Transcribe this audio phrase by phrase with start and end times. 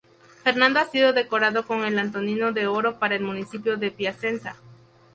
[0.43, 4.55] Ferrando ha sido decorado con el "Antonino d'Oro" para el Municipio de Piacenza.